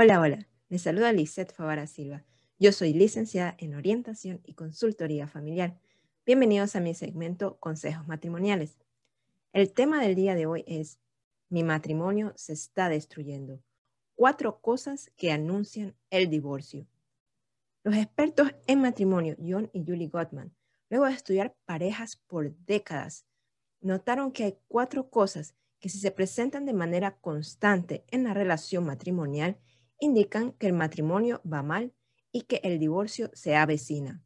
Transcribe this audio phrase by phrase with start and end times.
[0.00, 0.46] Hola, hola.
[0.68, 2.24] Les saluda Lisette Favara Silva.
[2.60, 5.76] Yo soy licenciada en Orientación y Consultoría Familiar.
[6.24, 8.78] Bienvenidos a mi segmento Consejos Matrimoniales.
[9.52, 11.00] El tema del día de hoy es
[11.48, 13.60] Mi matrimonio se está destruyendo.
[14.14, 16.86] Cuatro cosas que anuncian el divorcio.
[17.82, 20.54] Los expertos en matrimonio, John y Julie Gottman,
[20.90, 23.26] luego de estudiar parejas por décadas,
[23.80, 28.86] notaron que hay cuatro cosas que si se presentan de manera constante en la relación
[28.86, 29.58] matrimonial,
[30.00, 31.94] indican que el matrimonio va mal
[32.32, 34.22] y que el divorcio se avecina.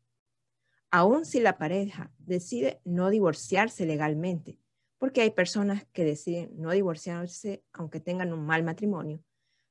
[0.91, 4.59] Aun si la pareja decide no divorciarse legalmente,
[4.99, 9.25] porque hay personas que deciden no divorciarse aunque tengan un mal matrimonio,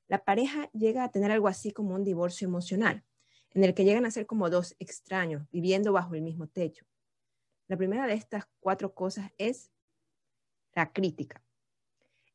[0.07, 3.05] la pareja llega a tener algo así como un divorcio emocional,
[3.51, 6.85] en el que llegan a ser como dos extraños viviendo bajo el mismo techo.
[7.67, 9.71] La primera de estas cuatro cosas es
[10.73, 11.43] la crítica.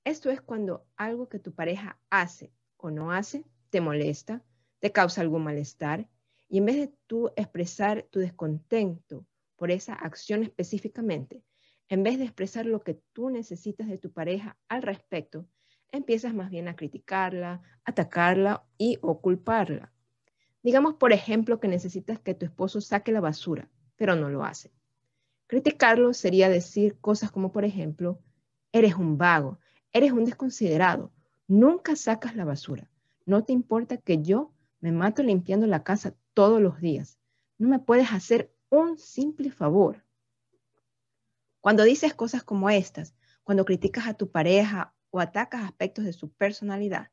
[0.04, 4.42] Esto es cuando algo que tu pareja hace o no hace te molesta,
[4.80, 6.08] te causa algún malestar,
[6.48, 11.42] y en vez de tú expresar tu descontento por esa acción específicamente,
[11.88, 15.46] en vez de expresar lo que tú necesitas de tu pareja al respecto,
[15.92, 19.92] empiezas más bien a criticarla, atacarla y o culparla.
[20.62, 24.72] Digamos, por ejemplo, que necesitas que tu esposo saque la basura, pero no lo hace.
[25.46, 28.20] Criticarlo sería decir cosas como, por ejemplo,
[28.72, 29.60] eres un vago,
[29.92, 31.12] eres un desconsiderado,
[31.46, 32.90] nunca sacas la basura.
[33.26, 37.18] No te importa que yo me mato limpiando la casa todos los días.
[37.58, 40.04] No me puedes hacer un simple favor.
[41.60, 46.30] Cuando dices cosas como estas, cuando criticas a tu pareja o atacas aspectos de su
[46.30, 47.10] personalidad,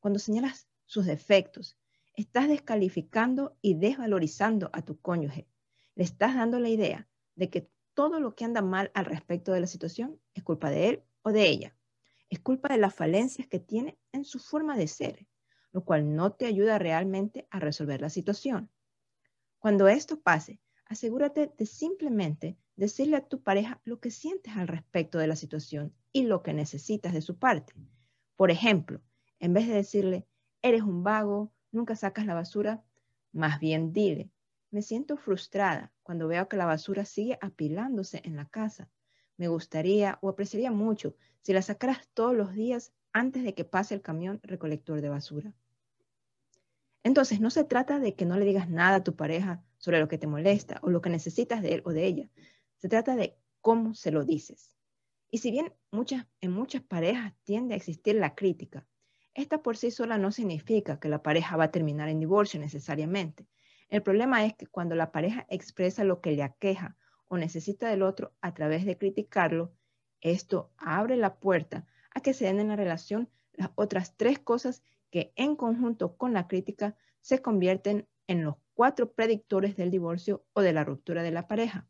[0.00, 1.78] cuando señalas sus defectos,
[2.14, 5.48] estás descalificando y desvalorizando a tu cónyuge.
[5.94, 9.60] Le estás dando la idea de que todo lo que anda mal al respecto de
[9.60, 11.74] la situación es culpa de él o de ella.
[12.28, 15.26] Es culpa de las falencias que tiene en su forma de ser
[15.74, 18.70] lo cual no te ayuda realmente a resolver la situación.
[19.58, 25.18] Cuando esto pase, asegúrate de simplemente decirle a tu pareja lo que sientes al respecto
[25.18, 27.74] de la situación y lo que necesitas de su parte.
[28.36, 29.00] Por ejemplo,
[29.40, 30.28] en vez de decirle,
[30.62, 32.84] eres un vago, nunca sacas la basura,
[33.32, 34.30] más bien dile,
[34.70, 38.90] me siento frustrada cuando veo que la basura sigue apilándose en la casa.
[39.36, 43.94] Me gustaría o apreciaría mucho si la sacaras todos los días antes de que pase
[43.94, 45.54] el camión recolector de basura.
[47.04, 50.08] Entonces, no se trata de que no le digas nada a tu pareja sobre lo
[50.08, 52.30] que te molesta o lo que necesitas de él o de ella.
[52.78, 54.74] Se trata de cómo se lo dices.
[55.30, 58.86] Y si bien muchas, en muchas parejas tiende a existir la crítica,
[59.34, 63.46] esta por sí sola no significa que la pareja va a terminar en divorcio necesariamente.
[63.90, 68.02] El problema es que cuando la pareja expresa lo que le aqueja o necesita del
[68.02, 69.74] otro a través de criticarlo,
[70.20, 74.82] esto abre la puerta a que se den en la relación las otras tres cosas
[75.14, 80.60] que en conjunto con la crítica se convierten en los cuatro predictores del divorcio o
[80.60, 81.86] de la ruptura de la pareja.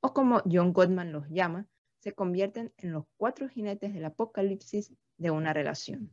[0.00, 5.30] O como John Gottman los llama, se convierten en los cuatro jinetes del apocalipsis de
[5.30, 6.10] una relación.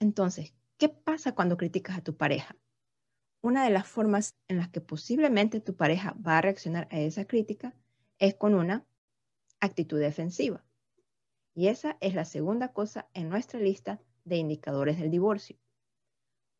[0.00, 2.56] Entonces, ¿qué pasa cuando criticas a tu pareja?
[3.42, 7.26] Una de las formas en las que posiblemente tu pareja va a reaccionar a esa
[7.26, 7.74] crítica
[8.18, 8.86] es con una
[9.60, 10.64] actitud defensiva.
[11.54, 15.56] Y esa es la segunda cosa en nuestra lista de indicadores del divorcio.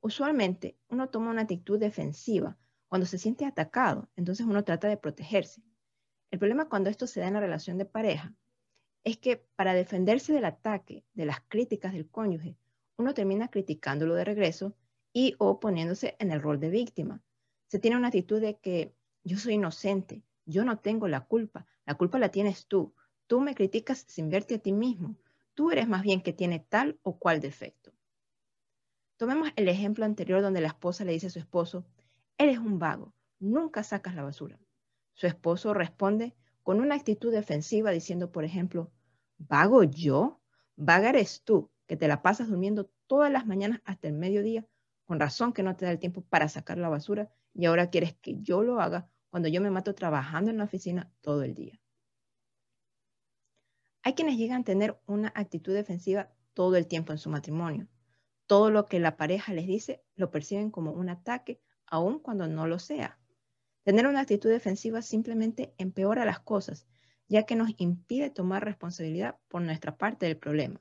[0.00, 2.56] Usualmente uno toma una actitud defensiva
[2.88, 5.62] cuando se siente atacado, entonces uno trata de protegerse.
[6.30, 8.34] El problema cuando esto se da en la relación de pareja
[9.04, 12.56] es que para defenderse del ataque, de las críticas del cónyuge,
[12.96, 14.74] uno termina criticándolo de regreso
[15.12, 17.22] y o poniéndose en el rol de víctima.
[17.68, 21.94] Se tiene una actitud de que yo soy inocente, yo no tengo la culpa, la
[21.94, 22.94] culpa la tienes tú,
[23.26, 25.16] tú me criticas sin verte a ti mismo,
[25.58, 27.92] tú eres más bien que tiene tal o cual defecto.
[29.16, 31.84] Tomemos el ejemplo anterior donde la esposa le dice a su esposo,
[32.36, 34.56] eres un vago, nunca sacas la basura.
[35.14, 38.92] Su esposo responde con una actitud defensiva diciendo, por ejemplo,
[39.36, 40.40] ¿vago yo?
[40.76, 44.64] Vaga eres tú, que te la pasas durmiendo todas las mañanas hasta el mediodía,
[45.06, 48.14] con razón que no te da el tiempo para sacar la basura y ahora quieres
[48.14, 51.80] que yo lo haga cuando yo me mato trabajando en la oficina todo el día.
[54.02, 57.88] Hay quienes llegan a tener una actitud defensiva todo el tiempo en su matrimonio.
[58.46, 62.66] Todo lo que la pareja les dice lo perciben como un ataque, aun cuando no
[62.66, 63.18] lo sea.
[63.84, 66.86] Tener una actitud defensiva simplemente empeora las cosas,
[67.28, 70.80] ya que nos impide tomar responsabilidad por nuestra parte del problema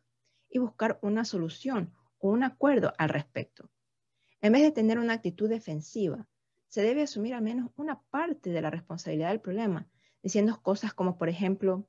[0.49, 3.69] y buscar una solución o un acuerdo al respecto.
[4.41, 6.27] En vez de tener una actitud defensiva,
[6.67, 9.87] se debe asumir al menos una parte de la responsabilidad del problema,
[10.21, 11.87] diciendo cosas como, por ejemplo,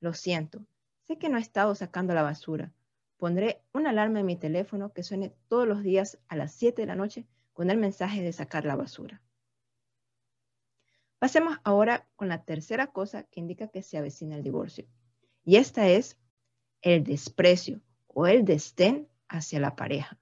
[0.00, 0.64] lo siento,
[1.06, 2.72] sé que no he estado sacando la basura,
[3.20, 6.86] Pondré una alarma en mi teléfono que suene todos los días a las 7 de
[6.86, 9.20] la noche con el mensaje de sacar la basura.
[11.18, 14.86] Pasemos ahora con la tercera cosa que indica que se avecina el divorcio.
[15.44, 16.18] Y esta es
[16.80, 20.18] el desprecio o el desdén hacia la pareja.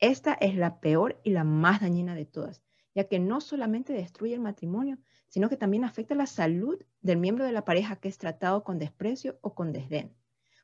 [0.00, 2.60] Esta es la peor y la más dañina de todas,
[2.98, 4.98] ya que no solamente destruye el matrimonio,
[5.28, 8.80] sino que también afecta la salud del miembro de la pareja que es tratado con
[8.80, 10.16] desprecio o con desdén,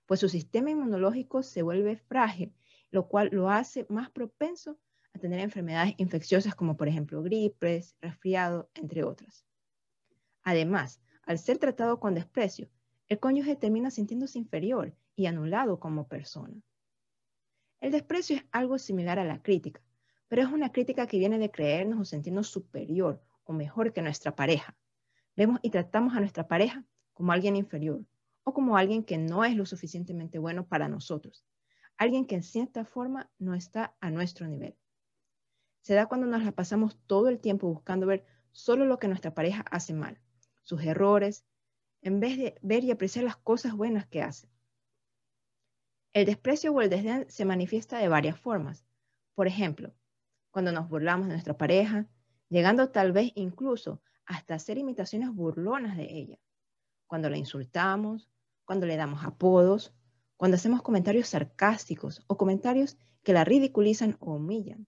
[0.04, 2.52] pues su sistema inmunológico se vuelve frágil,
[2.90, 4.80] lo cual lo hace más propenso
[5.12, 9.46] a tener enfermedades infecciosas como por ejemplo gripes, resfriado, entre otras.
[10.42, 12.68] Además, al ser tratado con desprecio,
[13.06, 16.60] el cónyuge termina sintiéndose inferior y anulado como persona.
[17.80, 19.80] El desprecio es algo similar a la crítica,
[20.28, 24.34] pero es una crítica que viene de creernos o sentirnos superior o mejor que nuestra
[24.34, 24.76] pareja.
[25.36, 28.04] Vemos y tratamos a nuestra pareja como alguien inferior
[28.42, 31.44] o como alguien que no es lo suficientemente bueno para nosotros,
[31.96, 34.76] alguien que en cierta forma no está a nuestro nivel
[35.84, 39.34] se da cuando nos la pasamos todo el tiempo buscando ver solo lo que nuestra
[39.34, 40.18] pareja hace mal,
[40.62, 41.44] sus errores,
[42.00, 44.48] en vez de ver y apreciar las cosas buenas que hace.
[46.14, 48.86] El desprecio o el desdén se manifiesta de varias formas.
[49.34, 49.92] Por ejemplo,
[50.54, 52.06] cuando nos burlamos de nuestra pareja,
[52.48, 56.38] llegando tal vez incluso hasta hacer imitaciones burlonas de ella.
[57.08, 58.30] Cuando la insultamos,
[58.64, 59.92] cuando le damos apodos,
[60.36, 64.86] cuando hacemos comentarios sarcásticos o comentarios que la ridiculizan o humillan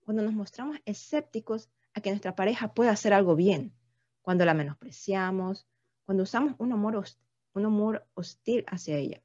[0.00, 3.72] cuando nos mostramos escépticos a que nuestra pareja pueda hacer algo bien,
[4.22, 5.68] cuando la menospreciamos,
[6.04, 7.04] cuando usamos un humor,
[7.52, 9.22] un humor hostil hacia ella.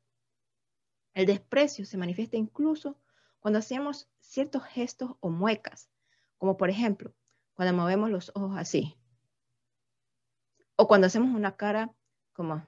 [1.15, 2.99] El desprecio se manifiesta incluso
[3.45, 5.91] cuando hacemos ciertos gestos o muecas,
[6.39, 7.13] como por ejemplo,
[7.53, 8.97] cuando movemos los ojos así,
[10.75, 11.93] o cuando hacemos una cara
[12.33, 12.65] como,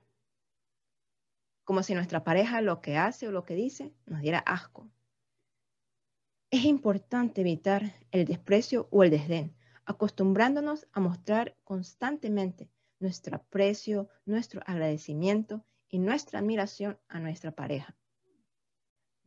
[1.64, 4.88] como si nuestra pareja lo que hace o lo que dice nos diera asco.
[6.52, 7.82] Es importante evitar
[8.12, 12.70] el desprecio o el desdén, acostumbrándonos a mostrar constantemente
[13.00, 17.98] nuestro aprecio, nuestro agradecimiento y nuestra admiración a nuestra pareja.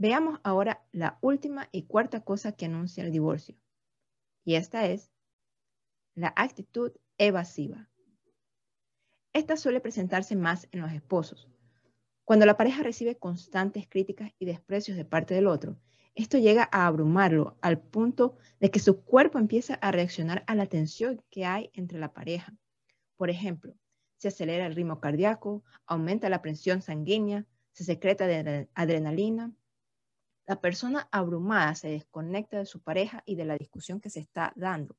[0.00, 3.54] Veamos ahora la última y cuarta cosa que anuncia el divorcio.
[4.46, 5.12] Y esta es
[6.14, 7.90] la actitud evasiva.
[9.34, 11.50] Esta suele presentarse más en los esposos.
[12.24, 15.78] Cuando la pareja recibe constantes críticas y desprecios de parte del otro,
[16.14, 20.64] esto llega a abrumarlo al punto de que su cuerpo empieza a reaccionar a la
[20.64, 22.54] tensión que hay entre la pareja.
[23.18, 23.74] Por ejemplo,
[24.16, 28.24] se acelera el ritmo cardíaco, aumenta la presión sanguínea, se secreta
[28.72, 29.52] adrenalina.
[30.50, 34.52] La persona abrumada se desconecta de su pareja y de la discusión que se está
[34.56, 34.96] dando.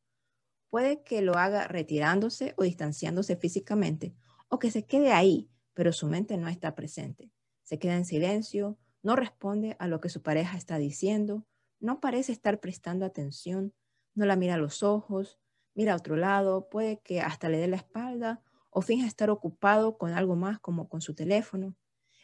[0.70, 4.16] Puede que lo haga retirándose o distanciándose físicamente
[4.48, 7.34] o que se quede ahí, pero su mente no está presente.
[7.64, 11.46] Se queda en silencio, no responde a lo que su pareja está diciendo,
[11.82, 13.74] no parece estar prestando atención,
[14.16, 15.38] no la mira a los ojos,
[15.74, 19.98] mira a otro lado, puede que hasta le dé la espalda o finja estar ocupado
[19.98, 21.76] con algo más como con su teléfono.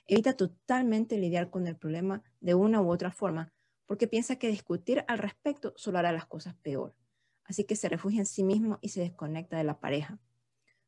[0.07, 3.51] Evita totalmente lidiar con el problema de una u otra forma
[3.85, 6.95] porque piensa que discutir al respecto solo hará las cosas peor.
[7.43, 10.19] Así que se refugia en sí mismo y se desconecta de la pareja.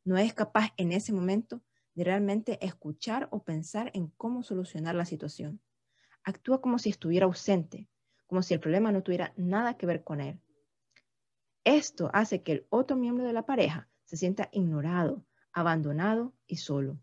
[0.04, 1.62] No es capaz en ese momento
[1.96, 5.62] de realmente escuchar o pensar en cómo solucionar la situación
[6.24, 7.88] actúa como si estuviera ausente,
[8.28, 10.40] como si el problema no tuviera nada que ver con él.
[11.64, 17.00] Esto hace que el otro miembro de la pareja se sienta ignorado, abandonado y solo.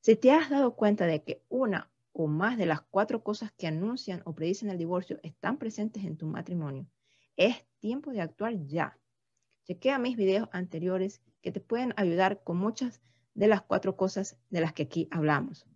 [0.00, 3.66] Si te has dado cuenta de que una o más de las cuatro cosas que
[3.66, 6.86] anuncian o predicen el divorcio están presentes en tu matrimonio,
[7.36, 8.98] es tiempo de actuar ya.
[9.64, 13.00] Chequea mis videos anteriores que te pueden ayudar con muchas
[13.34, 15.66] de las cuatro cosas de las que aquí hablamos.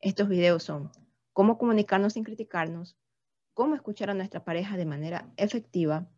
[0.00, 0.90] Estos videos son
[1.32, 2.96] cómo comunicarnos sin criticarnos,
[3.54, 6.08] cómo escuchar a nuestra pareja de manera efectiva.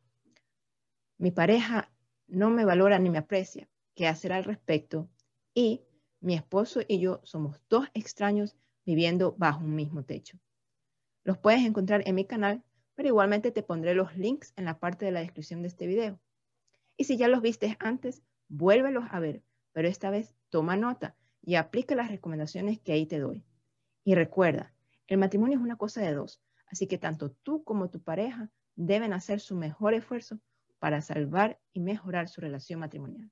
[1.19, 1.91] Mi pareja
[2.27, 5.09] no me valora ni me aprecia, ¿qué hacer al respecto?
[5.53, 5.83] Y
[6.25, 10.39] mi esposo y yo somos dos extraños viviendo bajo un mismo techo.
[11.23, 12.65] Los puedes encontrar en mi canal,
[12.95, 16.19] pero igualmente te pondré los links en la parte de la descripción de este video.
[16.97, 21.57] Y si ya los viste antes, vuélvelos a ver, pero esta vez toma nota y
[21.57, 23.45] aplica las recomendaciones que ahí te doy.
[24.03, 24.73] Y recuerda,
[25.07, 29.13] el matrimonio es una cosa de dos, así que tanto tú como tu pareja deben
[29.13, 30.41] hacer su mejor esfuerzo
[30.79, 33.31] para salvar y mejorar su relación matrimonial.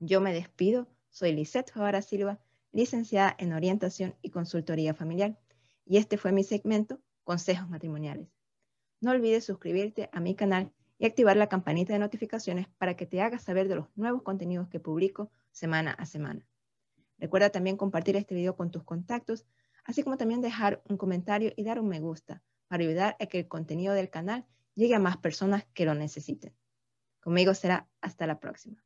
[0.00, 2.40] Yo me despido, soy Lisette Favara Silva,
[2.72, 5.38] licenciada en Orientación y Consultoría Familiar,
[5.84, 8.28] y este fue mi segmento Consejos Matrimoniales.
[9.00, 13.20] No olvides suscribirte a mi canal y activar la campanita de notificaciones para que te
[13.20, 16.46] hagas saber de los nuevos contenidos que publico semana a semana.
[17.18, 19.46] Recuerda también compartir este video con tus contactos
[19.88, 23.40] así como también dejar un comentario y dar un me gusta para ayudar a que
[23.40, 26.54] el contenido del canal llegue a más personas que lo necesiten.
[27.20, 28.84] Conmigo será hasta la próxima.